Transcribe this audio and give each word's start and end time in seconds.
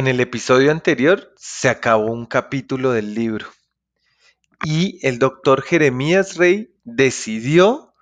En 0.00 0.06
el 0.06 0.18
episodio 0.20 0.70
anterior 0.70 1.30
se 1.36 1.68
acabó 1.68 2.06
un 2.06 2.24
capítulo 2.24 2.92
del 2.92 3.12
libro 3.12 3.50
y 4.64 4.98
el 5.06 5.18
doctor 5.18 5.60
Jeremías 5.60 6.38
Rey 6.38 6.74
decidió, 6.84 7.92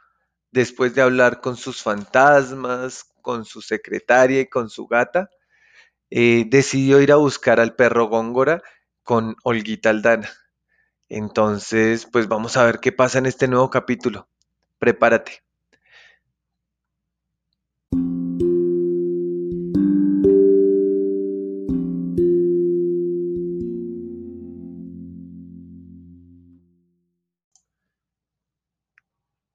después 0.52 0.94
de 0.94 1.02
hablar 1.02 1.40
con 1.40 1.56
sus 1.56 1.82
fantasmas, 1.82 3.02
con 3.20 3.44
su 3.44 3.62
secretaria 3.62 4.42
y 4.42 4.46
con 4.46 4.70
su 4.70 4.86
gata, 4.86 5.28
eh, 6.08 6.44
decidió 6.46 7.00
ir 7.00 7.10
a 7.10 7.16
buscar 7.16 7.58
al 7.58 7.74
perro 7.74 8.06
Góngora 8.06 8.62
con 9.02 9.34
Olguita 9.42 9.90
Aldana. 9.90 10.30
Entonces, 11.08 12.06
pues 12.06 12.28
vamos 12.28 12.56
a 12.56 12.64
ver 12.64 12.78
qué 12.78 12.92
pasa 12.92 13.18
en 13.18 13.26
este 13.26 13.48
nuevo 13.48 13.70
capítulo. 13.70 14.28
Prepárate. 14.78 15.47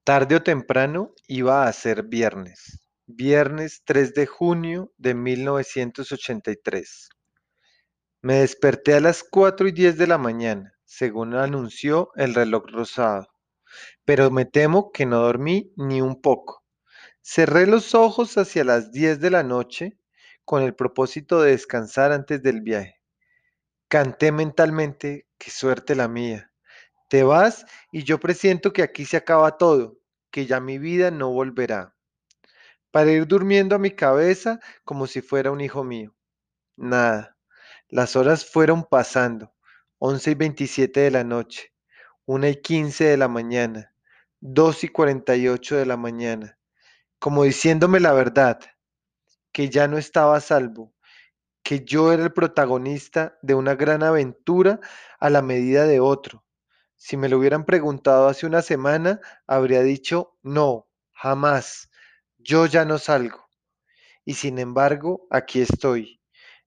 Tarde 0.05 0.35
o 0.35 0.43
temprano 0.43 1.13
iba 1.29 1.65
a 1.65 1.71
ser 1.71 2.03
viernes, 2.03 2.81
viernes 3.05 3.83
3 3.85 4.13
de 4.13 4.25
junio 4.25 4.91
de 4.97 5.13
1983. 5.13 7.07
Me 8.21 8.41
desperté 8.41 8.95
a 8.95 8.99
las 8.99 9.23
4 9.23 9.69
y 9.69 9.71
10 9.71 9.97
de 9.97 10.07
la 10.07 10.17
mañana, 10.17 10.73
según 10.83 11.35
anunció 11.35 12.09
el 12.17 12.35
reloj 12.35 12.65
rosado, 12.69 13.29
pero 14.03 14.29
me 14.29 14.43
temo 14.43 14.91
que 14.91 15.05
no 15.05 15.21
dormí 15.21 15.71
ni 15.77 16.01
un 16.01 16.21
poco. 16.21 16.65
Cerré 17.21 17.65
los 17.65 17.95
ojos 17.95 18.37
hacia 18.37 18.65
las 18.65 18.91
10 18.91 19.21
de 19.21 19.29
la 19.29 19.43
noche 19.43 19.97
con 20.43 20.63
el 20.63 20.75
propósito 20.75 21.41
de 21.41 21.51
descansar 21.51 22.11
antes 22.11 22.43
del 22.43 22.59
viaje. 22.59 22.99
Canté 23.87 24.33
mentalmente, 24.33 25.29
qué 25.37 25.49
suerte 25.49 25.95
la 25.95 26.09
mía. 26.09 26.52
Te 27.13 27.21
vas 27.21 27.67
y 27.91 28.01
yo 28.05 28.19
presiento 28.19 28.73
que 28.73 28.81
aquí 28.81 29.05
se 29.05 29.17
acaba 29.17 29.59
todo, 29.59 29.99
que 30.31 30.47
ya 30.47 30.59
mi 30.59 30.79
vida 30.79 31.11
no 31.11 31.29
volverá. 31.29 31.95
Para 32.89 33.11
ir 33.11 33.27
durmiendo 33.27 33.75
a 33.75 33.77
mi 33.77 33.91
cabeza 33.91 34.59
como 34.83 35.05
si 35.05 35.21
fuera 35.21 35.51
un 35.51 35.61
hijo 35.61 35.83
mío. 35.83 36.15
Nada. 36.75 37.37
Las 37.87 38.15
horas 38.15 38.43
fueron 38.43 38.83
pasando. 38.83 39.53
11 39.99 40.31
y 40.31 40.33
27 40.33 41.01
de 41.01 41.11
la 41.11 41.23
noche, 41.23 41.71
1 42.25 42.47
y 42.47 42.55
15 42.55 43.03
de 43.03 43.17
la 43.17 43.27
mañana, 43.27 43.93
2 44.39 44.83
y 44.83 44.87
48 44.87 45.75
de 45.75 45.85
la 45.85 45.97
mañana, 45.97 46.57
como 47.19 47.43
diciéndome 47.43 47.99
la 47.99 48.13
verdad, 48.13 48.59
que 49.51 49.69
ya 49.69 49.87
no 49.87 49.99
estaba 49.99 50.37
a 50.37 50.41
salvo, 50.41 50.95
que 51.61 51.85
yo 51.85 52.11
era 52.11 52.23
el 52.23 52.33
protagonista 52.33 53.37
de 53.43 53.53
una 53.53 53.75
gran 53.75 54.01
aventura 54.01 54.79
a 55.19 55.29
la 55.29 55.43
medida 55.43 55.85
de 55.85 55.99
otro, 55.99 56.43
si 57.05 57.17
me 57.17 57.27
lo 57.27 57.37
hubieran 57.37 57.65
preguntado 57.65 58.29
hace 58.29 58.45
una 58.45 58.61
semana, 58.61 59.19
habría 59.45 59.83
dicho, 59.83 60.37
no, 60.41 60.87
jamás, 61.11 61.89
yo 62.37 62.65
ya 62.65 62.85
no 62.85 62.97
salgo. 62.97 63.45
Y 64.23 64.35
sin 64.35 64.57
embargo, 64.57 65.27
aquí 65.29 65.59
estoy. 65.59 66.21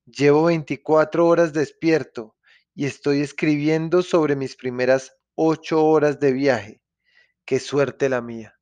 Llevo 0.04 0.44
24 0.44 1.26
horas 1.26 1.54
despierto 1.54 2.36
y 2.74 2.84
estoy 2.84 3.22
escribiendo 3.22 4.02
sobre 4.02 4.36
mis 4.36 4.56
primeras 4.56 5.16
8 5.36 5.82
horas 5.82 6.20
de 6.20 6.32
viaje. 6.34 6.82
Qué 7.46 7.58
suerte 7.58 8.10
la 8.10 8.20
mía. 8.20 8.60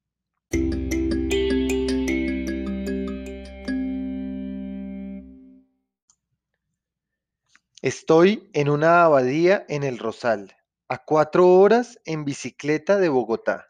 Estoy 7.83 8.49
en 8.53 8.69
una 8.69 9.03
abadía 9.03 9.67
en 9.69 9.83
el 9.83 9.99
Rosal 9.99 10.55
a 10.95 10.99
cuatro 11.05 11.49
horas 11.49 11.99
en 12.05 12.25
bicicleta 12.25 12.99
de 12.99 13.09
Bogotá. 13.09 13.67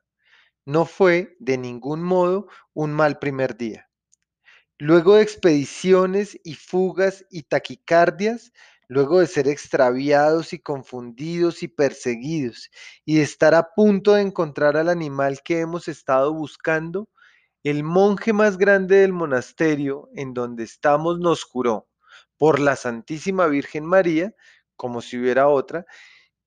No 0.66 0.84
fue, 0.84 1.36
de 1.38 1.56
ningún 1.56 2.02
modo, 2.02 2.48
un 2.74 2.92
mal 2.92 3.18
primer 3.18 3.56
día. 3.56 3.88
Luego 4.78 5.14
de 5.14 5.22
expediciones 5.22 6.38
y 6.44 6.54
fugas 6.54 7.24
y 7.30 7.44
taquicardias, 7.44 8.52
luego 8.88 9.20
de 9.20 9.26
ser 9.26 9.48
extraviados 9.48 10.52
y 10.52 10.58
confundidos 10.58 11.62
y 11.62 11.68
perseguidos, 11.68 12.70
y 13.06 13.16
de 13.16 13.22
estar 13.22 13.54
a 13.54 13.72
punto 13.74 14.12
de 14.12 14.20
encontrar 14.20 14.76
al 14.76 14.90
animal 14.90 15.40
que 15.42 15.60
hemos 15.60 15.88
estado 15.88 16.34
buscando, 16.34 17.08
el 17.62 17.84
monje 17.84 18.34
más 18.34 18.58
grande 18.58 18.96
del 18.96 19.14
monasterio 19.14 20.10
en 20.14 20.34
donde 20.34 20.64
estamos 20.64 21.18
nos 21.20 21.42
juró, 21.42 21.88
por 22.36 22.60
la 22.60 22.76
Santísima 22.76 23.46
Virgen 23.46 23.86
María, 23.86 24.34
como 24.76 25.00
si 25.00 25.16
hubiera 25.18 25.48
otra, 25.48 25.86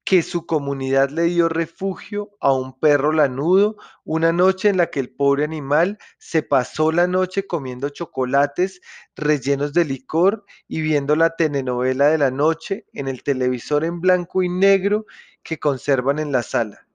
que 0.08 0.24
su 0.24 0.46
comunidad 0.46 1.10
le 1.10 1.24
dio 1.24 1.50
refugio 1.50 2.32
a 2.40 2.54
un 2.54 2.80
perro 2.80 3.12
lanudo 3.12 3.76
una 4.06 4.32
noche 4.32 4.70
en 4.70 4.78
la 4.78 4.90
que 4.90 5.02
el 5.02 5.10
pobre 5.10 5.44
animal 5.44 5.98
se 6.18 6.44
pasó 6.44 6.94
la 6.94 7.08
noche 7.08 7.46
comiendo 7.46 7.90
chocolates 7.90 8.80
rellenos 9.18 9.74
de 9.74 9.84
licor 9.84 10.46
y 10.66 10.80
viendo 10.80 11.18
la 11.18 11.36
telenovela 11.36 12.08
de 12.08 12.20
la 12.20 12.32
noche 12.32 12.86
en 12.94 13.10
el 13.10 13.22
televisor 13.22 13.84
en 13.84 14.00
blanco 14.00 14.44
y 14.44 14.48
negro 14.48 15.08
que 15.44 15.60
conservan 15.60 16.20
en 16.20 16.32
la 16.32 16.42
sala. 16.42 16.88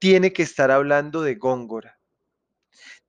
Tiene 0.00 0.32
que 0.32 0.42
estar 0.42 0.72
hablando 0.72 1.22
de 1.22 1.36
Góngora. 1.36 1.99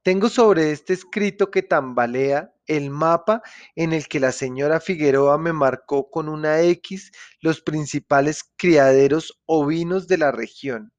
Tengo 0.04 0.30
sobre 0.30 0.72
este 0.72 0.94
escrito 0.94 1.52
que 1.52 1.62
tambalea 1.62 2.52
el 2.66 2.90
mapa 2.90 3.44
en 3.76 3.94
el 3.94 4.08
que 4.08 4.20
la 4.20 4.32
señora 4.32 4.80
Figueroa 4.80 5.38
me 5.38 5.54
marcó 5.54 6.10
con 6.10 6.28
una 6.28 6.62
X 6.62 7.12
los 7.40 7.62
principales 7.62 8.44
criaderos 8.58 9.40
ovinos 9.46 10.08
de 10.08 10.18
la 10.18 10.32
región 10.32 10.92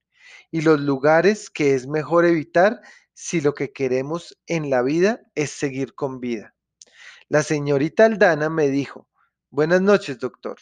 y 0.53 0.61
los 0.61 0.81
lugares 0.81 1.51
que 1.51 1.75
es 1.75 1.89
mejor 1.89 2.27
evitar 2.27 2.81
si 3.13 3.41
lo 3.41 3.55
que 3.55 3.73
queremos 3.73 4.39
en 4.47 4.71
la 4.71 4.83
vida 4.83 5.21
es 5.35 5.51
seguir 5.51 5.97
con 5.97 6.21
vida. 6.21 6.55
La 7.29 7.43
señorita 7.43 8.05
Aldana 8.05 8.51
me 8.51 8.69
dijo, 8.69 9.09
buenas 9.51 9.81
noches, 9.81 10.21
doctor, 10.21 10.59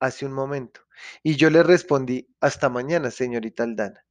hace 0.00 0.24
un 0.24 0.32
momento, 0.32 0.80
y 1.22 1.36
yo 1.36 1.50
le 1.50 1.62
respondí, 1.62 2.34
hasta 2.40 2.70
mañana, 2.70 3.10
señorita 3.10 3.64
Aldana 3.64 4.04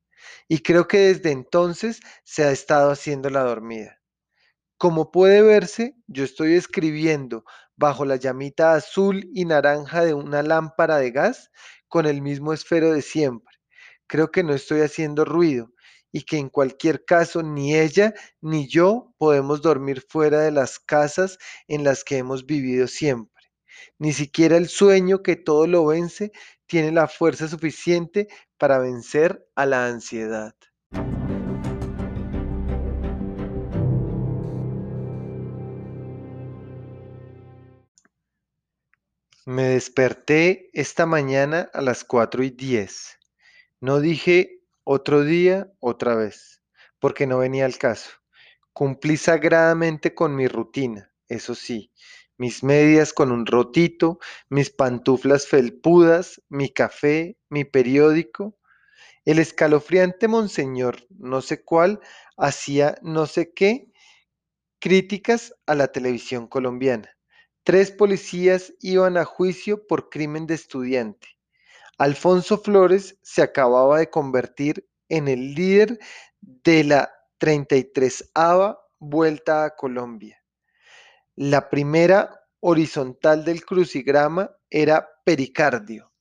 y 0.47 0.59
creo 0.59 0.87
que 0.87 0.97
desde 0.97 1.31
entonces 1.31 1.99
se 2.23 2.43
ha 2.43 2.51
estado 2.51 2.91
haciendo 2.91 3.29
la 3.29 3.43
dormida. 3.43 3.99
Como 4.77 5.11
puede 5.11 5.41
verse, 5.41 5.95
yo 6.07 6.23
estoy 6.23 6.55
escribiendo 6.55 7.45
bajo 7.75 8.05
la 8.05 8.17
llamita 8.17 8.73
azul 8.73 9.29
y 9.33 9.45
naranja 9.45 10.03
de 10.03 10.13
una 10.13 10.43
lámpara 10.43 10.97
de 10.97 11.11
gas 11.11 11.51
con 11.87 12.05
el 12.05 12.21
mismo 12.21 12.53
esfero 12.53 12.91
de 12.91 13.01
siempre. 13.01 13.55
Creo 14.07 14.31
que 14.31 14.43
no 14.43 14.53
estoy 14.53 14.81
haciendo 14.81 15.25
ruido 15.25 15.71
y 16.11 16.23
que 16.23 16.37
en 16.37 16.49
cualquier 16.49 17.05
caso 17.05 17.41
ni 17.41 17.75
ella 17.75 18.13
ni 18.41 18.67
yo 18.67 19.13
podemos 19.17 19.61
dormir 19.61 20.05
fuera 20.07 20.41
de 20.41 20.51
las 20.51 20.79
casas 20.79 21.37
en 21.67 21.83
las 21.83 22.03
que 22.03 22.17
hemos 22.17 22.45
vivido 22.45 22.87
siempre. 22.87 23.33
Ni 23.97 24.13
siquiera 24.13 24.57
el 24.57 24.69
sueño 24.69 25.23
que 25.23 25.35
todo 25.35 25.65
lo 25.65 25.85
vence 25.87 26.31
tiene 26.67 26.91
la 26.91 27.07
fuerza 27.07 27.47
suficiente 27.47 28.27
para 28.63 28.79
vencer 28.79 29.45
a 29.55 29.65
la 29.65 29.87
ansiedad. 29.87 30.55
Me 39.45 39.63
desperté 39.63 40.69
esta 40.71 41.05
mañana 41.05 41.69
a 41.73 41.81
las 41.81 42.05
4 42.05 42.41
y 42.45 42.51
10. 42.51 43.19
No 43.81 43.99
dije 43.99 44.61
otro 44.85 45.25
día, 45.25 45.69
otra 45.81 46.15
vez, 46.15 46.61
porque 46.99 47.27
no 47.27 47.39
venía 47.39 47.65
al 47.65 47.77
caso. 47.77 48.11
Cumplí 48.71 49.17
sagradamente 49.17 50.15
con 50.15 50.37
mi 50.37 50.47
rutina, 50.47 51.13
eso 51.27 51.53
sí, 51.53 51.91
mis 52.37 52.63
medias 52.63 53.13
con 53.13 53.31
un 53.31 53.45
rotito, 53.45 54.19
mis 54.49 54.69
pantuflas 54.69 55.47
felpudas, 55.47 56.41
mi 56.49 56.69
café, 56.69 57.37
mi 57.49 57.63
periódico. 57.63 58.57
El 59.25 59.39
escalofriante 59.39 60.27
monseñor, 60.27 61.07
no 61.09 61.41
sé 61.41 61.63
cuál, 61.63 62.01
hacía 62.37 62.97
no 63.01 63.25
sé 63.25 63.53
qué 63.53 63.91
críticas 64.79 65.55
a 65.65 65.75
la 65.75 65.87
televisión 65.87 66.47
colombiana. 66.47 67.09
Tres 67.63 67.91
policías 67.91 68.73
iban 68.81 69.15
a 69.17 69.23
juicio 69.23 69.87
por 69.87 70.09
crimen 70.09 70.45
de 70.45 70.55
estudiante. 70.55 71.27
Alfonso 71.97 72.57
Flores 72.57 73.17
se 73.21 73.41
acababa 73.41 73.99
de 73.99 74.09
convertir 74.09 74.89
en 75.07 75.29
el 75.29 75.53
líder 75.53 75.99
de 76.41 76.83
la 76.83 77.13
33 77.37 78.31
Vuelta 78.99 79.65
a 79.65 79.75
Colombia. 79.75 80.43
La 81.35 81.69
primera 81.69 82.41
horizontal 82.59 83.45
del 83.45 83.65
crucigrama 83.65 84.51
era 84.69 85.07
pericardio. 85.23 86.11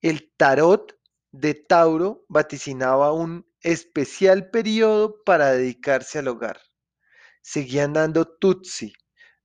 El 0.00 0.32
tarot 0.36 0.97
de 1.32 1.54
Tauro 1.54 2.24
vaticinaba 2.28 3.12
un 3.12 3.46
especial 3.62 4.50
periodo 4.50 5.22
para 5.24 5.52
dedicarse 5.52 6.18
al 6.18 6.28
hogar. 6.28 6.60
Seguían 7.42 7.92
dando 7.92 8.26
Tutsi. 8.26 8.92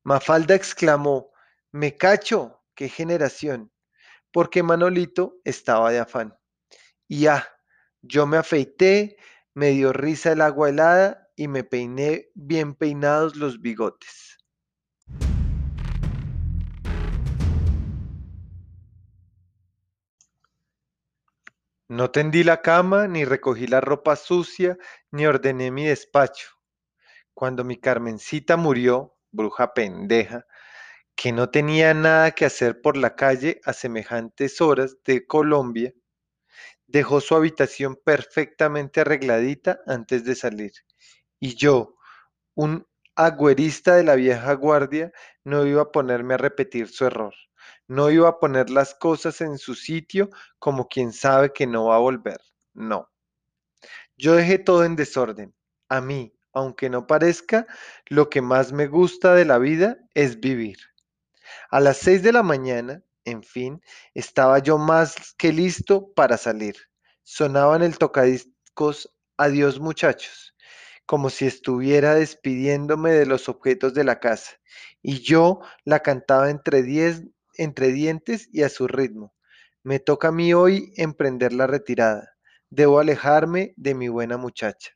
Mafalda 0.03 0.55
exclamó, 0.55 1.31
me 1.71 1.95
cacho, 1.95 2.61
qué 2.75 2.89
generación, 2.89 3.71
porque 4.31 4.63
Manolito 4.63 5.39
estaba 5.43 5.91
de 5.91 5.99
afán. 5.99 6.37
Y 7.07 7.27
ah, 7.27 7.47
yo 8.01 8.27
me 8.27 8.37
afeité, 8.37 9.17
me 9.53 9.69
dio 9.69 9.93
risa 9.93 10.31
el 10.31 10.41
agua 10.41 10.69
helada 10.69 11.29
y 11.35 11.47
me 11.47 11.63
peiné 11.63 12.29
bien 12.33 12.75
peinados 12.75 13.35
los 13.35 13.61
bigotes. 13.61 14.32
No 21.93 22.09
tendí 22.09 22.43
la 22.43 22.59
cama, 22.63 23.07
ni 23.07 23.23
recogí 23.23 23.67
la 23.67 23.79
ropa 23.79 24.15
sucia, 24.15 24.79
ni 25.11 25.27
ordené 25.27 25.69
mi 25.69 25.85
despacho. 25.85 26.47
Cuando 27.35 27.63
mi 27.63 27.79
Carmencita 27.79 28.57
murió, 28.57 29.15
bruja 29.31 29.75
pendeja, 29.75 30.47
que 31.15 31.31
no 31.31 31.51
tenía 31.51 31.93
nada 31.93 32.31
que 32.31 32.45
hacer 32.45 32.81
por 32.81 32.97
la 32.97 33.15
calle 33.15 33.61
a 33.63 33.73
semejantes 33.73 34.59
horas 34.59 34.97
de 35.05 35.27
Colombia, 35.27 35.93
dejó 36.87 37.21
su 37.21 37.35
habitación 37.35 37.95
perfectamente 38.03 39.01
arregladita 39.01 39.81
antes 39.85 40.25
de 40.25 40.33
salir. 40.33 40.71
Y 41.39 41.53
yo, 41.53 41.97
un 42.55 42.87
agüerista 43.15 43.95
de 43.97 44.03
la 44.03 44.15
vieja 44.15 44.53
guardia, 44.53 45.11
no 45.43 45.63
iba 45.67 45.83
a 45.83 45.91
ponerme 45.91 46.33
a 46.33 46.37
repetir 46.37 46.87
su 46.89 47.05
error. 47.05 47.35
No 47.87 48.09
iba 48.09 48.29
a 48.29 48.39
poner 48.39 48.69
las 48.69 48.95
cosas 48.95 49.41
en 49.41 49.57
su 49.57 49.75
sitio 49.75 50.29
como 50.59 50.87
quien 50.87 51.13
sabe 51.13 51.51
que 51.53 51.67
no 51.67 51.85
va 51.85 51.97
a 51.97 51.99
volver. 51.99 52.39
No. 52.73 53.09
Yo 54.17 54.35
dejé 54.35 54.59
todo 54.59 54.85
en 54.85 54.95
desorden. 54.95 55.53
A 55.89 56.01
mí, 56.01 56.33
aunque 56.53 56.89
no 56.89 57.07
parezca, 57.07 57.67
lo 58.07 58.29
que 58.29 58.41
más 58.41 58.71
me 58.71 58.87
gusta 58.87 59.33
de 59.33 59.45
la 59.45 59.57
vida 59.57 59.97
es 60.13 60.39
vivir. 60.39 60.77
A 61.69 61.79
las 61.79 61.97
seis 61.97 62.23
de 62.23 62.31
la 62.31 62.43
mañana, 62.43 63.03
en 63.25 63.43
fin, 63.43 63.81
estaba 64.13 64.59
yo 64.59 64.77
más 64.77 65.33
que 65.37 65.51
listo 65.51 66.13
para 66.13 66.37
salir. 66.37 66.75
Sonaban 67.23 67.83
el 67.83 67.97
tocadiscos 67.97 69.13
Adiós 69.37 69.79
muchachos, 69.79 70.55
como 71.07 71.31
si 71.31 71.47
estuviera 71.47 72.13
despidiéndome 72.13 73.11
de 73.11 73.25
los 73.25 73.49
objetos 73.49 73.95
de 73.95 74.03
la 74.03 74.19
casa, 74.19 74.51
y 75.01 75.21
yo 75.21 75.59
la 75.85 76.01
cantaba 76.01 76.51
entre, 76.51 76.83
diez, 76.83 77.23
entre 77.55 77.91
dientes 77.91 78.49
y 78.51 78.63
a 78.63 78.69
su 78.69 78.87
ritmo. 78.87 79.33
Me 79.83 79.99
toca 79.99 80.29
a 80.29 80.31
mí 80.31 80.53
hoy 80.53 80.93
emprender 80.95 81.53
la 81.53 81.67
retirada. 81.67 82.35
Debo 82.69 82.99
alejarme 82.99 83.73
de 83.77 83.95
mi 83.95 84.07
buena 84.07 84.37
muchacha. 84.37 84.91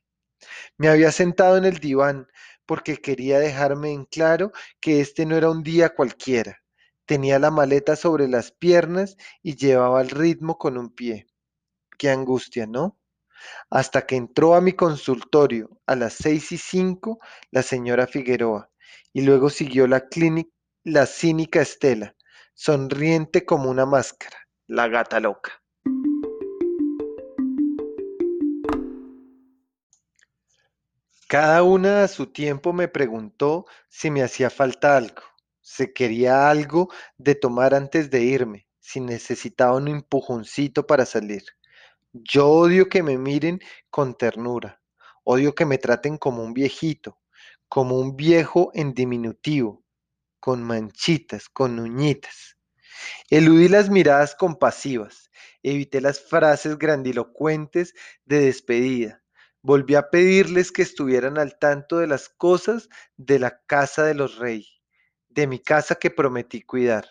Me 0.76 0.88
había 0.88 1.12
sentado 1.12 1.56
en 1.56 1.64
el 1.64 1.78
diván 1.78 2.26
porque 2.66 2.98
quería 2.98 3.38
dejarme 3.38 3.92
en 3.92 4.04
claro 4.04 4.52
que 4.80 5.00
este 5.00 5.26
no 5.26 5.36
era 5.36 5.50
un 5.50 5.62
día 5.62 5.94
cualquiera. 5.94 6.58
Tenía 7.06 7.38
la 7.38 7.50
maleta 7.50 7.96
sobre 7.96 8.28
las 8.28 8.52
piernas 8.52 9.16
y 9.42 9.56
llevaba 9.56 10.02
el 10.02 10.10
ritmo 10.10 10.58
con 10.58 10.76
un 10.76 10.94
pie. 10.94 11.26
Qué 11.96 12.10
angustia, 12.10 12.66
¿no? 12.66 12.98
Hasta 13.70 14.06
que 14.06 14.16
entró 14.16 14.54
a 14.54 14.60
mi 14.60 14.72
consultorio 14.72 15.80
a 15.86 15.96
las 15.96 16.14
seis 16.14 16.52
y 16.52 16.58
cinco 16.58 17.18
la 17.50 17.62
señora 17.62 18.06
Figueroa 18.06 18.70
y 19.12 19.22
luego 19.22 19.48
siguió 19.48 19.86
la, 19.86 20.08
clínica, 20.08 20.50
la 20.84 21.06
cínica 21.06 21.62
Estela, 21.62 22.14
sonriente 22.60 23.44
como 23.44 23.70
una 23.70 23.86
máscara, 23.86 24.36
la 24.66 24.88
gata 24.88 25.20
loca. 25.20 25.62
Cada 31.28 31.62
una 31.62 32.02
a 32.02 32.08
su 32.08 32.26
tiempo 32.32 32.72
me 32.72 32.88
preguntó 32.88 33.66
si 33.88 34.10
me 34.10 34.24
hacía 34.24 34.50
falta 34.50 34.96
algo, 34.96 35.22
si 35.60 35.92
quería 35.92 36.50
algo 36.50 36.88
de 37.16 37.36
tomar 37.36 37.74
antes 37.74 38.10
de 38.10 38.24
irme, 38.24 38.66
si 38.80 38.98
necesitaba 38.98 39.76
un 39.76 39.86
empujoncito 39.86 40.84
para 40.84 41.06
salir. 41.06 41.44
Yo 42.12 42.48
odio 42.48 42.88
que 42.88 43.04
me 43.04 43.18
miren 43.18 43.60
con 43.88 44.16
ternura, 44.16 44.82
odio 45.22 45.54
que 45.54 45.64
me 45.64 45.78
traten 45.78 46.18
como 46.18 46.42
un 46.42 46.54
viejito, 46.54 47.20
como 47.68 48.00
un 48.00 48.16
viejo 48.16 48.72
en 48.74 48.94
diminutivo, 48.94 49.84
con 50.48 50.64
manchitas, 50.64 51.50
con 51.50 51.78
uñitas. 51.78 52.56
Eludí 53.28 53.68
las 53.68 53.90
miradas 53.90 54.34
compasivas, 54.34 55.30
evité 55.62 56.00
las 56.00 56.20
frases 56.20 56.78
grandilocuentes 56.78 57.92
de 58.24 58.46
despedida, 58.46 59.22
volví 59.60 59.94
a 59.94 60.08
pedirles 60.08 60.72
que 60.72 60.80
estuvieran 60.80 61.36
al 61.36 61.58
tanto 61.58 61.98
de 61.98 62.06
las 62.06 62.30
cosas 62.30 62.88
de 63.18 63.38
la 63.38 63.60
casa 63.66 64.04
de 64.04 64.14
los 64.14 64.38
reyes, 64.38 64.80
de 65.28 65.46
mi 65.46 65.58
casa 65.58 65.96
que 65.96 66.08
prometí 66.08 66.62
cuidar. 66.62 67.06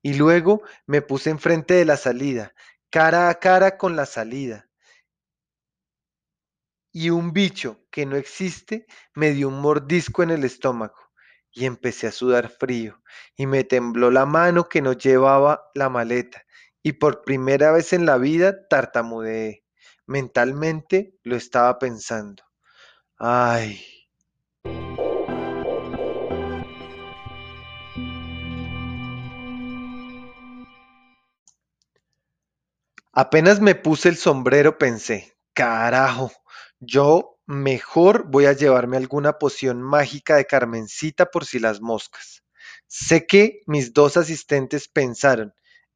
Y 0.00 0.14
luego 0.14 0.62
me 0.86 1.02
puse 1.02 1.28
enfrente 1.28 1.74
de 1.74 1.84
la 1.84 1.98
salida, 1.98 2.54
cara 2.88 3.28
a 3.28 3.38
cara 3.38 3.76
con 3.76 3.96
la 3.96 4.06
salida. 4.06 4.66
Y 6.90 7.10
un 7.10 7.34
bicho 7.34 7.84
que 7.90 8.06
no 8.06 8.16
existe 8.16 8.86
me 9.14 9.32
dio 9.32 9.48
un 9.48 9.60
mordisco 9.60 10.22
en 10.22 10.30
el 10.30 10.44
estómago 10.44 11.05
y 11.56 11.64
empecé 11.64 12.06
a 12.06 12.12
sudar 12.12 12.50
frío 12.50 13.02
y 13.34 13.46
me 13.46 13.64
tembló 13.64 14.10
la 14.10 14.26
mano 14.26 14.68
que 14.68 14.82
no 14.82 14.92
llevaba 14.92 15.64
la 15.74 15.88
maleta 15.88 16.44
y 16.82 16.92
por 16.92 17.24
primera 17.24 17.72
vez 17.72 17.94
en 17.94 18.04
la 18.04 18.18
vida 18.18 18.68
tartamudeé. 18.68 19.64
Mentalmente 20.06 21.14
lo 21.24 21.34
estaba 21.34 21.78
pensando. 21.78 22.44
Ay. 23.16 23.80
Apenas 33.12 33.60
me 33.60 33.74
puse 33.74 34.10
el 34.10 34.16
sombrero 34.16 34.76
pensé, 34.76 35.38
carajo, 35.54 36.30
yo 36.80 37.35
mejor 37.46 38.24
voy 38.28 38.46
a 38.46 38.52
llevarme 38.52 38.96
alguna 38.96 39.38
poción 39.38 39.82
mágica 39.82 40.36
de 40.36 40.46
Carmencita 40.46 41.26
por 41.26 41.44
si 41.44 41.58
las 41.58 41.80
moscas. 41.80 42.42
Sé 42.86 43.26
que 43.26 43.60
mis 43.66 43.92
dos 43.92 44.16
asistentes 44.16 44.88
pensaron, 44.88 45.54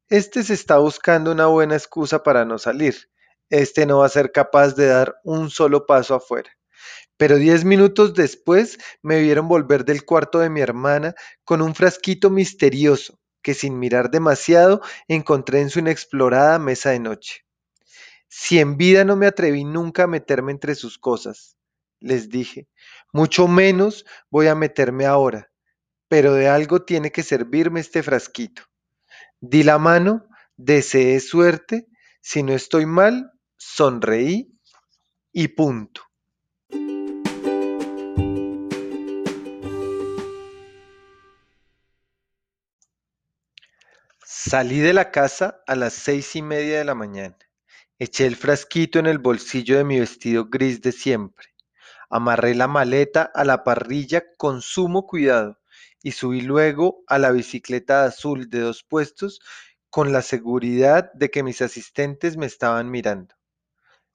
este 0.09 0.43
se 0.43 0.53
está 0.53 0.77
buscando 0.77 1.31
una 1.31 1.47
buena 1.47 1.75
excusa 1.75 2.23
para 2.23 2.45
no 2.45 2.57
salir 2.57 3.11
este 3.51 3.85
no 3.85 3.99
va 3.99 4.05
a 4.07 4.09
ser 4.09 4.31
capaz 4.31 4.75
de 4.75 4.87
dar 4.87 5.19
un 5.23 5.51
solo 5.51 5.85
paso 5.85 6.15
afuera. 6.15 6.49
Pero 7.17 7.35
diez 7.35 7.65
minutos 7.65 8.15
después 8.15 8.79
me 9.03 9.19
vieron 9.19 9.47
volver 9.47 9.85
del 9.85 10.05
cuarto 10.05 10.39
de 10.39 10.49
mi 10.49 10.61
hermana 10.61 11.13
con 11.43 11.61
un 11.61 11.75
frasquito 11.75 12.31
misterioso 12.31 13.19
que 13.43 13.53
sin 13.53 13.77
mirar 13.77 14.09
demasiado 14.09 14.81
encontré 15.07 15.61
en 15.61 15.69
su 15.69 15.79
inexplorada 15.79 16.57
mesa 16.59 16.91
de 16.91 16.99
noche. 16.99 17.45
Si 18.33 18.59
en 18.59 18.77
vida 18.77 19.03
no 19.03 19.17
me 19.17 19.27
atreví 19.27 19.65
nunca 19.65 20.03
a 20.03 20.07
meterme 20.07 20.53
entre 20.53 20.73
sus 20.75 20.97
cosas, 20.97 21.57
les 21.99 22.29
dije, 22.29 22.69
mucho 23.11 23.49
menos 23.49 24.05
voy 24.29 24.47
a 24.47 24.55
meterme 24.55 25.05
ahora, 25.05 25.51
pero 26.07 26.33
de 26.33 26.47
algo 26.47 26.85
tiene 26.85 27.11
que 27.11 27.23
servirme 27.23 27.81
este 27.81 28.01
frasquito. 28.01 28.63
Di 29.41 29.63
la 29.63 29.77
mano, 29.79 30.29
deseé 30.55 31.19
suerte, 31.19 31.89
si 32.21 32.41
no 32.41 32.53
estoy 32.53 32.85
mal, 32.85 33.33
sonreí 33.57 34.57
y 35.33 35.49
punto. 35.49 36.01
Salí 44.23 44.79
de 44.79 44.93
la 44.93 45.11
casa 45.11 45.61
a 45.67 45.75
las 45.75 45.91
seis 45.91 46.33
y 46.37 46.41
media 46.41 46.77
de 46.77 46.85
la 46.85 46.95
mañana. 46.95 47.37
Eché 48.03 48.25
el 48.25 48.35
frasquito 48.35 48.97
en 48.97 49.05
el 49.05 49.19
bolsillo 49.19 49.77
de 49.77 49.83
mi 49.83 49.99
vestido 49.99 50.45
gris 50.49 50.81
de 50.81 50.91
siempre. 50.91 51.49
Amarré 52.09 52.55
la 52.55 52.67
maleta 52.67 53.29
a 53.31 53.45
la 53.45 53.63
parrilla 53.63 54.23
con 54.37 54.63
sumo 54.63 55.05
cuidado 55.05 55.59
y 56.01 56.13
subí 56.13 56.41
luego 56.41 57.03
a 57.05 57.19
la 57.19 57.29
bicicleta 57.29 58.03
azul 58.03 58.49
de 58.49 58.61
dos 58.61 58.81
puestos 58.81 59.39
con 59.91 60.11
la 60.11 60.23
seguridad 60.23 61.13
de 61.13 61.29
que 61.29 61.43
mis 61.43 61.61
asistentes 61.61 62.37
me 62.37 62.47
estaban 62.47 62.89
mirando. 62.89 63.35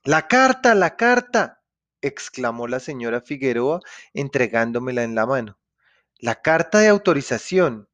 La 0.03 0.27
carta, 0.27 0.75
la 0.75 0.97
carta, 0.97 1.63
exclamó 2.01 2.67
la 2.67 2.81
señora 2.81 3.21
Figueroa 3.21 3.79
entregándomela 4.15 5.05
en 5.05 5.15
la 5.15 5.27
mano. 5.27 5.61
La 6.19 6.43
carta 6.43 6.81
de 6.81 6.89
autorización. 6.89 7.89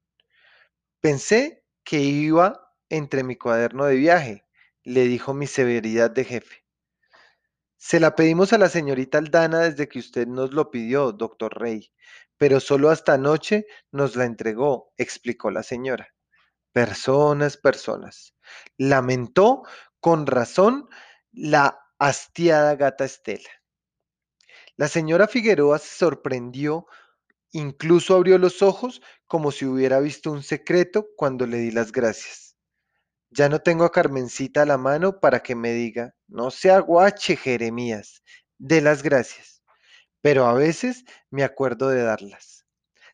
Pensé 1.03 1.67
que 1.85 1.99
iba 1.99 2.73
entre 2.89 3.25
mi 3.25 3.37
cuaderno 3.37 3.85
de 3.85 3.97
viaje, 3.97 4.47
le 4.85 5.05
dijo 5.05 5.35
mi 5.35 5.47
severidad 5.47 6.11
de 6.11 6.25
jefe. 6.25 6.65
Se 7.77 8.01
la 8.01 8.15
pedimos 8.15 8.53
a 8.53 8.59
la 8.59 8.69
señorita 8.69 9.19
Aldana 9.19 9.61
desde 9.61 9.89
que 9.89 9.99
usted 9.99 10.27
nos 10.27 10.53
lo 10.53 10.71
pidió, 10.71 11.13
doctor 11.13 11.61
Rey, 11.61 11.93
pero 12.37 12.61
solo 12.61 12.91
hasta 12.91 13.15
anoche 13.15 13.67
nos 13.91 14.17
la 14.17 14.25
entregó, 14.25 14.93
explicó 14.97 15.51
la 15.51 15.63
señora. 15.63 16.09
Personas, 16.73 17.57
personas. 17.57 18.35
Lamentó 18.77 19.63
con 20.01 20.27
razón 20.27 20.89
la 21.33 21.79
hastiada 21.99 22.77
gata 22.77 23.05
Estela. 23.05 23.51
La 24.77 24.89
señora 24.89 25.29
Figueroa 25.29 25.79
se 25.79 25.97
sorprendió 25.97 26.87
Incluso 27.53 28.15
abrió 28.15 28.39
los 28.39 28.63
ojos 28.63 29.03
como 29.27 29.53
si 29.53 29.67
hubiera 29.67 30.01
visto 30.01 30.33
un 30.33 30.43
secreto 30.43 31.09
cuando 31.17 31.47
le 31.47 31.59
di 31.59 31.71
las 31.71 31.93
gracias. 31.93 32.52
Ya 33.35 33.49
no 33.49 33.61
tengo 33.61 33.85
a 33.85 33.93
Carmencita 33.93 34.63
a 34.63 34.67
la 34.67 34.77
mano 34.77 35.19
para 35.19 35.41
que 35.41 35.55
me 35.55 35.73
diga, 35.73 36.15
no 36.29 36.51
se 36.51 36.71
aguache, 36.71 37.37
Jeremías, 37.37 38.23
de 38.59 38.83
las 38.83 39.03
gracias, 39.03 39.63
pero 40.21 40.45
a 40.45 40.53
veces 40.53 41.05
me 41.31 41.43
acuerdo 41.43 41.89
de 41.89 42.03
darlas. 42.03 42.67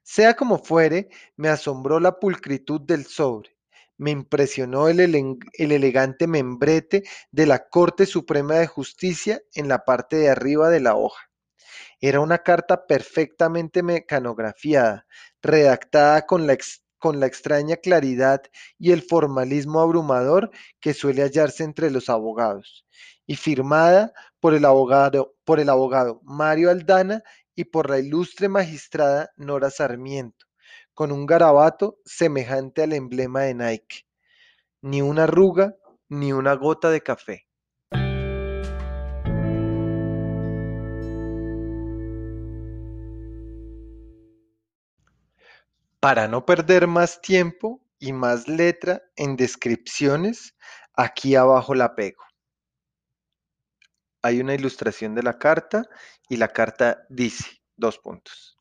Sea 0.03 0.35
como 0.35 0.59
fuere, 0.59 1.09
me 1.37 1.49
asombró 1.49 2.01
la 2.01 2.19
pulcritud 2.19 2.81
del 2.81 3.07
sobre, 3.07 3.57
me 3.97 4.11
impresionó 4.11 4.89
el, 4.89 4.99
el, 4.99 5.73
elegante 5.73 6.27
membrete 6.27 7.05
de 7.31 7.47
la 7.47 7.69
Corte 7.69 8.05
Suprema 8.05 8.57
de 8.57 8.67
Justicia 8.67 9.41
en 9.55 9.69
la 9.69 9.85
parte 9.85 10.17
de 10.17 10.31
arriba 10.31 10.69
de 10.69 10.81
la 10.81 10.97
hoja. 10.97 11.31
Era 12.01 12.19
una 12.19 12.39
carta 12.39 12.87
perfectamente 12.87 13.85
mecanografiada, 13.85 15.07
redactada 15.43 16.27
con 16.27 16.49
la, 16.49 16.57
con 16.99 17.21
la 17.21 17.27
extraña 17.27 17.77
claridad 17.77 18.43
y 18.79 18.93
el 18.93 19.03
formalismo 19.03 19.81
abrumador 19.81 20.51
que 20.81 20.95
suele 20.95 21.23
hallarse 21.23 21.65
entre 21.65 21.91
los 21.91 22.09
abogados, 22.09 22.87
y 23.27 23.37
firmada 23.37 24.13
por 24.41 24.55
el 24.55 24.65
abogado, 24.65 25.35
por 25.45 25.61
el 25.61 25.69
abogado 25.69 26.21
Mario 26.25 26.71
Aldana 26.71 27.23
y 27.55 27.65
por 27.65 27.91
la 27.91 27.99
ilustre 27.99 28.49
magistrada 28.49 29.31
Nora 29.37 29.71
Sarmiento, 29.71 30.47
con 30.95 31.13
un 31.13 31.27
garabato 31.27 31.99
semejante 32.05 32.83
al 32.83 32.93
emblema 32.93 33.43
de 33.43 33.55
Nike. 33.55 34.07
Ni 34.83 35.03
una 35.03 35.25
arruga, 35.25 35.75
ni 36.09 36.33
una 36.33 36.55
gota 36.55 36.91
de 36.91 37.03
café. 37.03 37.48
Para 46.01 46.29
no 46.29 46.47
perder 46.47 46.87
más 46.87 47.21
tiempo 47.21 47.85
y 47.99 48.13
más 48.13 48.47
letra 48.47 49.03
en 49.17 49.35
descripciones, 49.35 50.55
aquí 50.95 51.35
abajo 51.35 51.75
la 51.75 51.97
pego. 51.97 52.23
Hay 54.23 54.41
una 54.41 54.55
ilustración 54.55 55.17
de 55.17 55.25
la 55.25 55.39
carta 55.39 55.89
y 56.29 56.37
la 56.37 56.49
carta 56.49 57.05
dice, 57.09 57.63
dos 57.77 57.99
puntos. 57.99 58.57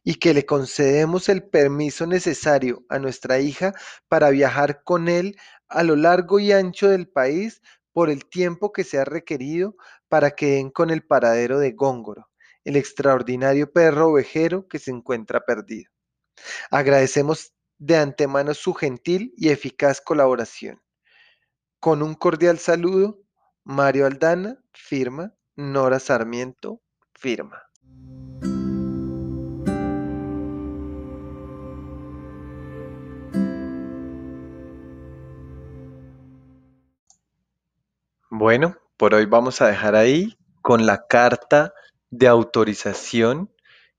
y 0.03 0.15
que 0.15 0.33
le 0.33 0.45
concedemos 0.45 1.29
el 1.29 1.43
permiso 1.43 2.05
necesario 2.07 2.83
a 2.89 2.99
nuestra 2.99 3.39
hija 3.39 3.73
para 4.07 4.29
viajar 4.29 4.83
con 4.83 5.07
él 5.07 5.37
a 5.67 5.83
lo 5.83 5.95
largo 5.95 6.39
y 6.39 6.51
ancho 6.51 6.89
del 6.89 7.07
país 7.07 7.61
por 7.93 8.09
el 8.09 8.25
tiempo 8.25 8.71
que 8.71 8.83
sea 8.83 9.05
requerido 9.05 9.75
para 10.07 10.31
que 10.31 10.51
den 10.51 10.69
con 10.71 10.89
el 10.89 11.05
paradero 11.05 11.59
de 11.59 11.71
Góngoro, 11.71 12.29
el 12.63 12.75
extraordinario 12.75 13.71
perro 13.71 14.09
ovejero 14.09 14.67
que 14.67 14.79
se 14.79 14.91
encuentra 14.91 15.41
perdido. 15.41 15.91
Agradecemos 16.69 17.53
de 17.77 17.97
antemano 17.97 18.53
su 18.53 18.73
gentil 18.73 19.33
y 19.37 19.49
eficaz 19.49 20.01
colaboración. 20.01 20.81
Con 21.79 22.03
un 22.03 22.13
cordial 22.13 22.59
saludo, 22.59 23.19
Mario 23.63 24.05
Aldana, 24.05 24.63
firma, 24.71 25.33
Nora 25.55 25.99
Sarmiento, 25.99 26.81
firma. 27.13 27.70
Bueno, 38.51 38.75
por 38.97 39.13
hoy 39.13 39.27
vamos 39.27 39.61
a 39.61 39.67
dejar 39.67 39.95
ahí 39.95 40.37
con 40.61 40.85
la 40.85 41.07
carta 41.07 41.73
de 42.09 42.27
autorización 42.27 43.49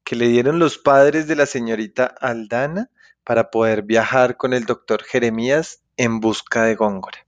que 0.04 0.14
le 0.14 0.28
dieron 0.28 0.58
los 0.58 0.76
padres 0.76 1.26
de 1.26 1.36
la 1.36 1.46
señorita 1.46 2.04
Aldana 2.04 2.90
para 3.24 3.50
poder 3.50 3.80
viajar 3.80 4.36
con 4.36 4.52
el 4.52 4.66
doctor 4.66 5.04
Jeremías 5.04 5.82
en 5.96 6.20
busca 6.20 6.64
de 6.64 6.74
Góngora. 6.74 7.26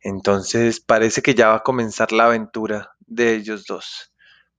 Entonces 0.00 0.80
parece 0.80 1.20
que 1.20 1.34
ya 1.34 1.48
va 1.48 1.56
a 1.56 1.62
comenzar 1.62 2.10
la 2.10 2.24
aventura 2.24 2.92
de 3.06 3.34
ellos 3.34 3.66
dos. 3.66 4.10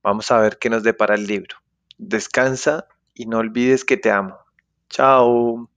Vamos 0.04 0.30
a 0.30 0.38
ver 0.38 0.60
qué 0.60 0.70
nos 0.70 0.84
depara 0.84 1.16
el 1.16 1.26
libro. 1.26 1.58
Descansa 1.98 2.86
y 3.16 3.26
no 3.26 3.40
olvides 3.40 3.86
que 3.86 3.98
te 3.98 4.12
amo. 4.12 4.38
Chao. 4.88 5.68